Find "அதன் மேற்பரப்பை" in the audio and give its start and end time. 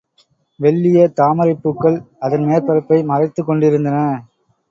2.19-2.99